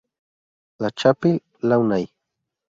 La 0.79 0.89
Chapelle-Launay 0.97 2.09